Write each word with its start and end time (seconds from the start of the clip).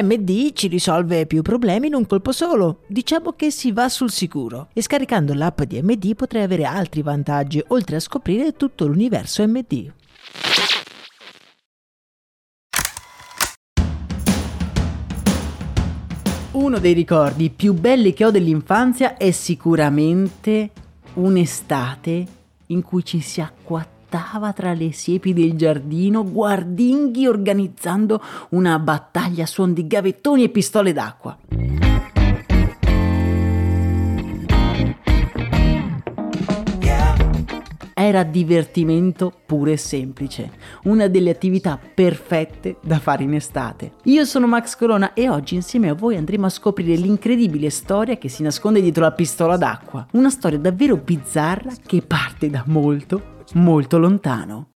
MD 0.00 0.52
ci 0.54 0.68
risolve 0.68 1.26
più 1.26 1.42
problemi 1.42 1.88
in 1.88 1.94
un 1.94 2.06
colpo 2.06 2.32
solo. 2.32 2.80
Diciamo 2.86 3.32
che 3.32 3.50
si 3.50 3.72
va 3.72 3.90
sul 3.90 4.10
sicuro. 4.10 4.68
E 4.72 4.80
scaricando 4.80 5.34
l'app 5.34 5.60
di 5.62 5.82
MD 5.82 6.14
potrai 6.14 6.42
avere 6.42 6.64
altri 6.64 7.02
vantaggi, 7.02 7.62
oltre 7.68 7.96
a 7.96 8.00
scoprire 8.00 8.56
tutto 8.56 8.86
l'universo 8.86 9.46
MD. 9.46 9.92
Uno 16.52 16.78
dei 16.78 16.92
ricordi 16.92 17.50
più 17.50 17.74
belli 17.74 18.12
che 18.12 18.24
ho 18.24 18.30
dell'infanzia 18.30 19.16
è 19.16 19.30
sicuramente 19.30 20.70
un'estate 21.14 22.26
in 22.66 22.82
cui 22.82 23.04
ci 23.04 23.20
si 23.20 23.40
acquattava 23.40 23.91
saltava 24.12 24.52
tra 24.52 24.74
le 24.74 24.92
siepi 24.92 25.32
del 25.32 25.56
giardino, 25.56 26.22
guardinghi 26.22 27.26
organizzando 27.26 28.20
una 28.50 28.78
battaglia 28.78 29.44
a 29.44 29.46
suon 29.46 29.72
di 29.72 29.86
gavettoni 29.86 30.44
e 30.44 30.48
pistole 30.50 30.92
d'acqua. 30.92 31.38
Era 37.94 38.24
divertimento 38.24 39.32
puro 39.46 39.70
e 39.70 39.76
semplice, 39.76 40.50
una 40.84 41.06
delle 41.06 41.30
attività 41.30 41.78
perfette 41.78 42.76
da 42.82 42.98
fare 42.98 43.22
in 43.22 43.32
estate. 43.32 43.92
Io 44.04 44.24
sono 44.24 44.46
Max 44.46 44.76
Corona 44.76 45.14
e 45.14 45.28
oggi 45.28 45.54
insieme 45.54 45.88
a 45.88 45.94
voi 45.94 46.16
andremo 46.16 46.46
a 46.46 46.50
scoprire 46.50 46.96
l'incredibile 46.96 47.70
storia 47.70 48.18
che 48.18 48.28
si 48.28 48.42
nasconde 48.42 48.82
dietro 48.82 49.04
la 49.04 49.12
pistola 49.12 49.56
d'acqua. 49.56 50.06
Una 50.12 50.30
storia 50.30 50.58
davvero 50.58 50.96
bizzarra 50.96 51.70
che 51.86 52.02
parte 52.02 52.50
da 52.50 52.64
molto, 52.66 53.31
molto 53.54 53.98
lontano. 53.98 54.71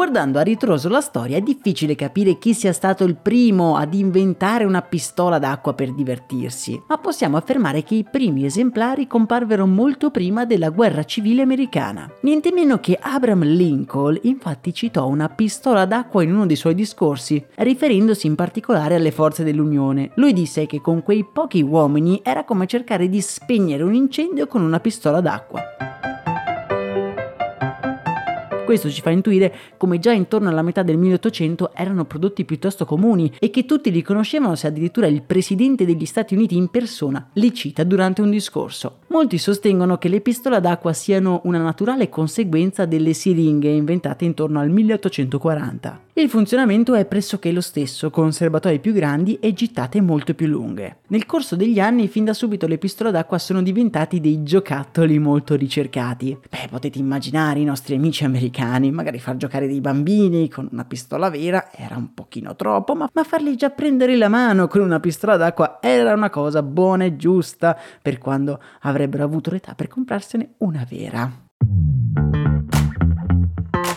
Guardando 0.00 0.38
a 0.38 0.42
ritroso 0.42 0.88
la 0.88 1.02
storia 1.02 1.36
è 1.36 1.42
difficile 1.42 1.94
capire 1.94 2.38
chi 2.38 2.54
sia 2.54 2.72
stato 2.72 3.04
il 3.04 3.16
primo 3.16 3.76
ad 3.76 3.92
inventare 3.92 4.64
una 4.64 4.80
pistola 4.80 5.38
d'acqua 5.38 5.74
per 5.74 5.92
divertirsi, 5.92 6.82
ma 6.88 6.96
possiamo 6.96 7.36
affermare 7.36 7.82
che 7.82 7.96
i 7.96 8.06
primi 8.10 8.46
esemplari 8.46 9.06
comparvero 9.06 9.66
molto 9.66 10.10
prima 10.10 10.46
della 10.46 10.70
guerra 10.70 11.04
civile 11.04 11.42
americana. 11.42 12.10
Niente 12.22 12.50
meno 12.50 12.78
che 12.78 12.98
Abraham 12.98 13.42
Lincoln 13.42 14.18
infatti 14.22 14.72
citò 14.72 15.06
una 15.06 15.28
pistola 15.28 15.84
d'acqua 15.84 16.22
in 16.22 16.32
uno 16.32 16.46
dei 16.46 16.56
suoi 16.56 16.74
discorsi, 16.74 17.44
riferendosi 17.56 18.26
in 18.26 18.36
particolare 18.36 18.94
alle 18.94 19.10
forze 19.10 19.44
dell'Unione. 19.44 20.12
Lui 20.14 20.32
disse 20.32 20.64
che 20.64 20.80
con 20.80 21.02
quei 21.02 21.26
pochi 21.30 21.60
uomini 21.60 22.20
era 22.24 22.44
come 22.44 22.66
cercare 22.66 23.10
di 23.10 23.20
spegnere 23.20 23.82
un 23.82 23.92
incendio 23.92 24.46
con 24.46 24.62
una 24.62 24.80
pistola 24.80 25.20
d'acqua. 25.20 25.69
Questo 28.70 28.88
ci 28.88 29.00
fa 29.00 29.10
intuire 29.10 29.52
come 29.76 29.98
già 29.98 30.12
intorno 30.12 30.48
alla 30.48 30.62
metà 30.62 30.84
del 30.84 30.96
1800 30.96 31.72
erano 31.74 32.04
prodotti 32.04 32.44
piuttosto 32.44 32.84
comuni 32.84 33.32
e 33.40 33.50
che 33.50 33.64
tutti 33.64 33.90
li 33.90 34.00
conoscevano 34.00 34.54
se 34.54 34.68
addirittura 34.68 35.08
il 35.08 35.22
presidente 35.22 35.84
degli 35.84 36.06
Stati 36.06 36.36
Uniti 36.36 36.56
in 36.56 36.68
persona 36.68 37.30
li 37.32 37.52
cita 37.52 37.82
durante 37.82 38.22
un 38.22 38.30
discorso. 38.30 38.98
Molti 39.08 39.38
sostengono 39.38 39.98
che 39.98 40.08
le 40.08 40.20
pistole 40.20 40.60
d'acqua 40.60 40.92
siano 40.92 41.40
una 41.46 41.58
naturale 41.58 42.08
conseguenza 42.08 42.84
delle 42.84 43.12
siringhe 43.12 43.70
inventate 43.70 44.24
intorno 44.24 44.60
al 44.60 44.70
1840. 44.70 46.02
Il 46.20 46.28
funzionamento 46.28 46.94
è 46.94 47.06
pressoché 47.06 47.50
lo 47.50 47.62
stesso, 47.62 48.10
con 48.10 48.30
serbatoi 48.30 48.78
più 48.78 48.92
grandi 48.92 49.38
e 49.40 49.54
gittate 49.54 50.02
molto 50.02 50.34
più 50.34 50.48
lunghe. 50.48 50.98
Nel 51.06 51.24
corso 51.24 51.56
degli 51.56 51.80
anni, 51.80 52.08
fin 52.08 52.24
da 52.24 52.34
subito 52.34 52.66
le 52.66 52.76
pistole 52.76 53.10
d'acqua 53.10 53.38
sono 53.38 53.62
diventati 53.62 54.20
dei 54.20 54.42
giocattoli 54.42 55.18
molto 55.18 55.54
ricercati. 55.54 56.36
Beh, 56.50 56.68
potete 56.68 56.98
immaginare 56.98 57.60
i 57.60 57.64
nostri 57.64 57.94
amici 57.94 58.24
americani, 58.24 58.58
magari 58.90 59.18
far 59.18 59.36
giocare 59.36 59.66
dei 59.66 59.80
bambini 59.80 60.48
con 60.48 60.68
una 60.70 60.84
pistola 60.84 61.30
vera 61.30 61.70
era 61.72 61.96
un 61.96 62.14
pochino 62.14 62.56
troppo, 62.56 62.94
ma, 62.94 63.08
ma 63.12 63.24
farli 63.24 63.56
già 63.56 63.70
prendere 63.70 64.16
la 64.16 64.28
mano 64.28 64.66
con 64.68 64.80
una 64.80 65.00
pistola 65.00 65.36
d'acqua 65.36 65.78
era 65.80 66.12
una 66.12 66.30
cosa 66.30 66.62
buona 66.62 67.04
e 67.04 67.16
giusta 67.16 67.78
per 68.00 68.18
quando 68.18 68.60
avrebbero 68.80 69.24
avuto 69.24 69.50
l'età 69.50 69.74
per 69.74 69.88
comprarsene 69.88 70.54
una 70.58 70.86
vera. 70.88 72.49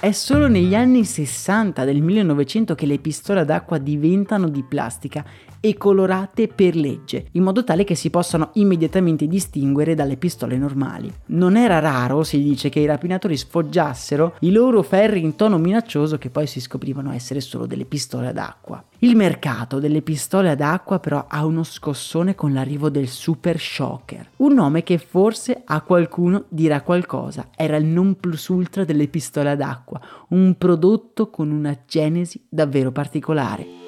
È 0.03 0.11
solo 0.11 0.49
negli 0.49 0.75
anni 0.75 1.05
60 1.05 1.85
del 1.85 2.01
1900 2.01 2.75
che 2.75 2.85
le 2.85 2.99
pistole 2.99 3.45
d'acqua 3.45 3.77
diventano 3.77 4.49
di 4.49 4.61
plastica 4.61 5.23
e 5.61 5.77
colorate 5.77 6.49
per 6.49 6.75
legge, 6.75 7.27
in 7.31 7.43
modo 7.43 7.63
tale 7.63 7.85
che 7.85 7.95
si 7.95 8.09
possano 8.09 8.49
immediatamente 8.55 9.27
distinguere 9.27 9.95
dalle 9.95 10.17
pistole 10.17 10.57
normali. 10.57 11.09
Non 11.27 11.55
era 11.55 11.79
raro, 11.79 12.23
si 12.23 12.43
dice, 12.43 12.67
che 12.67 12.81
i 12.81 12.85
rapinatori 12.85 13.37
sfoggiassero 13.37 14.35
i 14.41 14.51
loro 14.51 14.81
ferri 14.81 15.23
in 15.23 15.37
tono 15.37 15.57
minaccioso 15.57 16.17
che 16.17 16.29
poi 16.29 16.47
si 16.47 16.59
scoprivano 16.59 17.13
essere 17.13 17.39
solo 17.39 17.65
delle 17.65 17.85
pistole 17.85 18.27
ad 18.27 18.39
acqua. 18.39 18.83
Il 18.99 19.15
mercato 19.15 19.79
delle 19.79 20.01
pistole 20.01 20.49
ad 20.49 20.61
acqua 20.61 20.99
però 20.99 21.25
ha 21.29 21.45
uno 21.45 21.63
scossone 21.63 22.35
con 22.35 22.53
l'arrivo 22.53 22.89
del 22.89 23.07
Super 23.07 23.59
Shocker, 23.59 24.29
un 24.37 24.53
nome 24.53 24.83
che 24.83 24.97
forse 24.97 25.61
a 25.65 25.81
qualcuno 25.81 26.45
dirà 26.49 26.81
qualcosa. 26.81 27.49
Era 27.55 27.77
il 27.77 27.85
non 27.85 28.15
plus 28.15 28.47
ultra 28.47 28.83
delle 28.83 29.07
pistole 29.07 29.51
ad 29.51 29.61
acqua, 29.61 29.92
un 30.29 30.55
prodotto 30.57 31.29
con 31.29 31.51
una 31.51 31.77
genesi 31.85 32.45
davvero 32.49 32.91
particolare. 32.91 33.81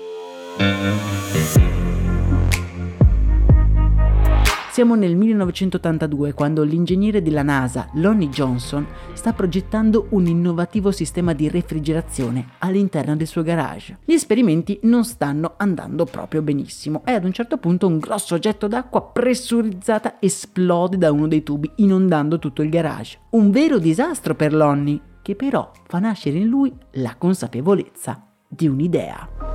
Siamo 4.75 4.95
nel 4.95 5.16
1982 5.16 6.33
quando 6.33 6.61
l'ingegnere 6.63 7.21
della 7.21 7.43
NASA, 7.43 7.88
Lonnie 7.93 8.27
Johnson, 8.27 8.85
sta 9.13 9.31
progettando 9.31 10.07
un 10.09 10.25
innovativo 10.27 10.91
sistema 10.91 11.31
di 11.31 11.47
refrigerazione 11.47 12.45
all'interno 12.57 13.16
del 13.16 13.25
suo 13.25 13.41
garage. 13.41 13.99
Gli 14.03 14.11
esperimenti 14.11 14.77
non 14.83 15.05
stanno 15.05 15.53
andando 15.55 16.03
proprio 16.03 16.41
benissimo 16.41 17.03
e 17.05 17.13
ad 17.13 17.23
un 17.23 17.31
certo 17.31 17.55
punto 17.55 17.87
un 17.87 17.99
grosso 17.99 18.35
oggetto 18.35 18.67
d'acqua 18.67 19.01
pressurizzata 19.01 20.17
esplode 20.19 20.97
da 20.97 21.09
uno 21.09 21.29
dei 21.29 21.41
tubi 21.41 21.72
inondando 21.75 22.37
tutto 22.37 22.61
il 22.61 22.69
garage. 22.69 23.19
Un 23.29 23.51
vero 23.51 23.77
disastro 23.77 24.35
per 24.35 24.53
Lonnie, 24.53 24.99
che 25.25 25.35
però 25.35 25.71
fa 25.87 25.97
nascere 25.97 26.37
in 26.37 26.49
lui 26.49 26.71
la 26.91 27.15
consapevolezza 27.17 28.27
di 28.47 28.67
un'idea. 28.67 29.54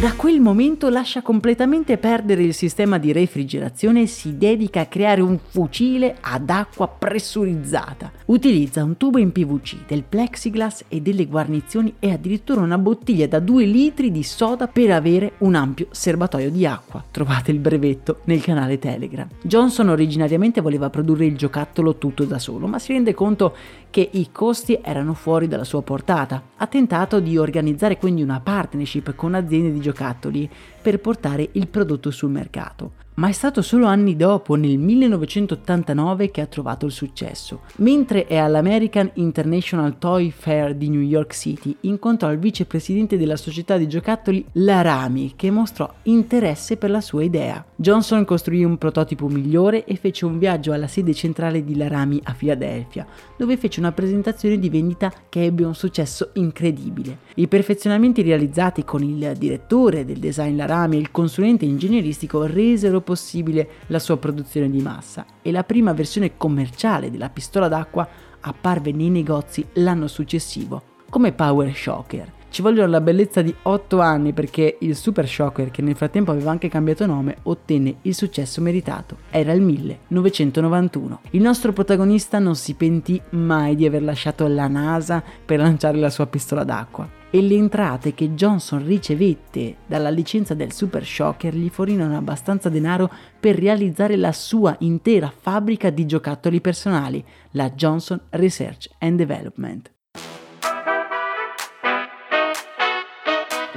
Da 0.00 0.12
quel 0.14 0.40
momento 0.40 0.90
lascia 0.90 1.22
completamente 1.22 1.98
perdere 1.98 2.44
il 2.44 2.54
sistema 2.54 2.98
di 2.98 3.10
refrigerazione 3.10 4.02
e 4.02 4.06
si 4.06 4.38
dedica 4.38 4.82
a 4.82 4.86
creare 4.86 5.22
un 5.22 5.36
fucile 5.38 6.18
ad 6.20 6.48
acqua 6.50 6.86
pressurizzata. 6.86 8.12
Utilizza 8.26 8.84
un 8.84 8.96
tubo 8.96 9.18
in 9.18 9.32
PVC, 9.32 9.86
del 9.88 10.04
plexiglass 10.08 10.84
e 10.86 11.00
delle 11.00 11.26
guarnizioni 11.26 11.94
e 11.98 12.12
addirittura 12.12 12.60
una 12.60 12.78
bottiglia 12.78 13.26
da 13.26 13.40
2 13.40 13.64
litri 13.64 14.12
di 14.12 14.22
soda 14.22 14.68
per 14.68 14.92
avere 14.92 15.32
un 15.38 15.56
ampio 15.56 15.88
serbatoio 15.90 16.52
di 16.52 16.64
acqua. 16.64 17.04
Trovate 17.10 17.50
il 17.50 17.58
brevetto 17.58 18.20
nel 18.26 18.40
canale 18.40 18.78
Telegram. 18.78 19.26
Johnson 19.42 19.88
originariamente 19.88 20.60
voleva 20.60 20.90
produrre 20.90 21.26
il 21.26 21.36
giocattolo 21.36 21.96
tutto 21.96 22.22
da 22.22 22.38
solo, 22.38 22.68
ma 22.68 22.78
si 22.78 22.92
rende 22.92 23.14
conto 23.14 23.56
che 23.90 24.08
i 24.12 24.30
costi 24.30 24.78
erano 24.82 25.14
fuori 25.14 25.48
dalla 25.48 25.64
sua 25.64 25.82
portata. 25.82 26.42
Ha 26.56 26.66
tentato 26.66 27.20
di 27.20 27.38
organizzare 27.38 27.98
quindi 27.98 28.22
una 28.22 28.40
partnership 28.40 29.14
con 29.14 29.34
aziende 29.34 29.72
di 29.72 29.80
giocattoli 29.80 30.48
per 30.88 31.00
portare 31.00 31.50
il 31.52 31.68
prodotto 31.68 32.10
sul 32.10 32.30
mercato 32.30 32.92
ma 33.18 33.28
è 33.28 33.32
stato 33.32 33.62
solo 33.62 33.86
anni 33.86 34.16
dopo, 34.16 34.54
nel 34.54 34.78
1989, 34.78 36.30
che 36.30 36.40
ha 36.40 36.46
trovato 36.46 36.86
il 36.86 36.92
successo. 36.92 37.62
Mentre 37.76 38.26
è 38.26 38.36
all'American 38.36 39.10
International 39.14 39.98
Toy 39.98 40.30
Fair 40.30 40.74
di 40.74 40.88
New 40.88 41.00
York 41.00 41.34
City, 41.34 41.76
incontrò 41.80 42.30
il 42.30 42.38
vicepresidente 42.38 43.18
della 43.18 43.36
società 43.36 43.76
di 43.76 43.88
giocattoli 43.88 44.44
Larami, 44.52 45.32
che 45.34 45.50
mostrò 45.50 45.92
interesse 46.04 46.76
per 46.76 46.90
la 46.90 47.00
sua 47.00 47.24
idea. 47.24 47.64
Johnson 47.74 48.24
costruì 48.24 48.62
un 48.62 48.78
prototipo 48.78 49.26
migliore 49.26 49.84
e 49.84 49.96
fece 49.96 50.24
un 50.24 50.38
viaggio 50.38 50.72
alla 50.72 50.86
sede 50.86 51.12
centrale 51.12 51.64
di 51.64 51.76
Larami 51.76 52.20
a 52.22 52.34
Filadelfia, 52.34 53.04
dove 53.36 53.56
fece 53.56 53.80
una 53.80 53.90
presentazione 53.90 54.60
di 54.60 54.70
vendita 54.70 55.12
che 55.28 55.44
ebbe 55.44 55.64
un 55.64 55.74
successo 55.74 56.30
incredibile. 56.34 57.18
I 57.34 57.48
perfezionamenti 57.48 58.22
realizzati 58.22 58.84
con 58.84 59.02
il 59.02 59.32
direttore 59.36 60.04
del 60.04 60.18
design 60.18 60.54
Larami 60.56 60.77
rami 60.78 60.96
e 60.96 61.00
il 61.00 61.10
consulente 61.10 61.64
ingegneristico 61.64 62.44
resero 62.44 63.00
possibile 63.00 63.68
la 63.88 63.98
sua 63.98 64.16
produzione 64.16 64.70
di 64.70 64.80
massa 64.80 65.24
e 65.42 65.50
la 65.50 65.64
prima 65.64 65.92
versione 65.92 66.36
commerciale 66.36 67.10
della 67.10 67.30
pistola 67.30 67.68
d'acqua 67.68 68.08
apparve 68.40 68.92
nei 68.92 69.10
negozi 69.10 69.66
l'anno 69.74 70.06
successivo 70.06 70.82
come 71.10 71.32
Power 71.32 71.74
Shocker 71.74 72.36
ci 72.50 72.62
vogliono 72.62 72.90
la 72.90 73.02
bellezza 73.02 73.42
di 73.42 73.54
8 73.62 74.00
anni 74.00 74.32
perché 74.32 74.78
il 74.80 74.96
Super 74.96 75.28
Shocker, 75.28 75.70
che 75.70 75.82
nel 75.82 75.94
frattempo 75.94 76.30
aveva 76.30 76.50
anche 76.50 76.70
cambiato 76.70 77.04
nome, 77.04 77.36
ottenne 77.42 77.98
il 78.02 78.14
successo 78.14 78.62
meritato. 78.62 79.18
Era 79.28 79.52
il 79.52 79.60
1991. 79.60 81.20
Il 81.30 81.42
nostro 81.42 81.74
protagonista 81.74 82.38
non 82.38 82.56
si 82.56 82.72
pentì 82.72 83.20
mai 83.30 83.76
di 83.76 83.84
aver 83.84 84.02
lasciato 84.02 84.46
la 84.46 84.66
NASA 84.66 85.22
per 85.44 85.58
lanciare 85.58 85.98
la 85.98 86.10
sua 86.10 86.26
pistola 86.26 86.64
d'acqua 86.64 87.17
e 87.30 87.42
le 87.42 87.54
entrate 87.54 88.14
che 88.14 88.34
Johnson 88.34 88.84
ricevette 88.84 89.76
dalla 89.86 90.10
licenza 90.10 90.54
del 90.54 90.72
Super 90.72 91.04
Shocker 91.04 91.54
gli 91.54 91.68
fornirono 91.68 92.16
abbastanza 92.16 92.68
denaro 92.68 93.10
per 93.38 93.56
realizzare 93.56 94.16
la 94.16 94.32
sua 94.32 94.74
intera 94.80 95.32
fabbrica 95.34 95.90
di 95.90 96.06
giocattoli 96.06 96.60
personali, 96.60 97.24
la 97.52 97.70
Johnson 97.70 98.20
Research 98.30 98.88
and 98.98 99.16
Development. 99.16 99.90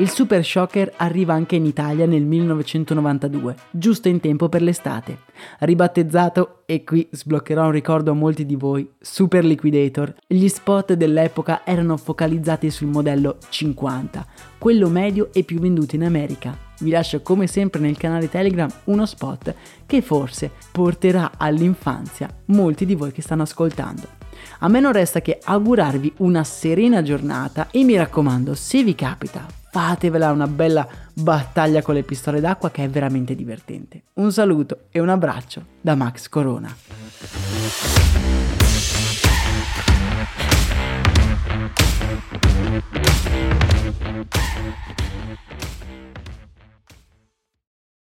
Il 0.01 0.09
Super 0.09 0.43
Shocker 0.43 0.93
arriva 0.97 1.35
anche 1.35 1.55
in 1.55 1.63
Italia 1.67 2.07
nel 2.07 2.23
1992, 2.23 3.55
giusto 3.69 4.07
in 4.07 4.19
tempo 4.19 4.49
per 4.49 4.63
l'estate. 4.63 5.19
Ribattezzato, 5.59 6.63
e 6.65 6.83
qui 6.83 7.07
sbloccherò 7.11 7.65
un 7.65 7.71
ricordo 7.71 8.09
a 8.09 8.15
molti 8.15 8.47
di 8.47 8.55
voi, 8.55 8.93
Super 8.99 9.45
Liquidator, 9.45 10.11
gli 10.25 10.47
spot 10.47 10.93
dell'epoca 10.93 11.63
erano 11.63 11.97
focalizzati 11.97 12.71
sul 12.71 12.87
modello 12.87 13.37
50, 13.47 14.25
quello 14.57 14.89
medio 14.89 15.29
e 15.31 15.43
più 15.43 15.59
venduto 15.59 15.95
in 15.95 16.03
America. 16.03 16.57
Vi 16.79 16.89
lascio 16.89 17.21
come 17.21 17.45
sempre 17.45 17.79
nel 17.79 17.97
canale 17.97 18.27
Telegram 18.27 18.71
uno 18.85 19.05
spot 19.05 19.53
che 19.85 20.01
forse 20.01 20.49
porterà 20.71 21.33
all'infanzia 21.37 22.27
molti 22.45 22.87
di 22.87 22.95
voi 22.95 23.11
che 23.11 23.21
stanno 23.21 23.43
ascoltando. 23.43 24.20
A 24.59 24.67
me 24.67 24.79
non 24.79 24.91
resta 24.91 25.21
che 25.21 25.39
augurarvi 25.43 26.13
una 26.17 26.43
serena 26.43 27.01
giornata 27.01 27.67
e 27.71 27.83
mi 27.83 27.95
raccomando, 27.95 28.53
se 28.55 28.83
vi 28.83 28.95
capita, 28.95 29.45
fatevela 29.71 30.31
una 30.31 30.47
bella 30.47 30.87
battaglia 31.13 31.81
con 31.81 31.95
le 31.95 32.03
pistole 32.03 32.39
d'acqua 32.39 32.71
che 32.71 32.83
è 32.83 32.89
veramente 32.89 33.35
divertente. 33.35 34.03
Un 34.15 34.31
saluto 34.31 34.85
e 34.91 34.99
un 34.99 35.09
abbraccio 35.09 35.65
da 35.81 35.95
Max 35.95 36.27
Corona. 36.27 36.75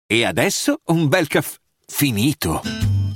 E 0.08 0.26
adesso 0.26 0.82
un 0.88 1.08
bel 1.08 1.28
caffè 1.28 1.58
finito. 1.86 2.91